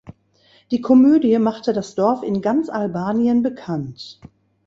[0.71, 4.19] Die Komödie machte das Dorf in ganz Albanien bekannt.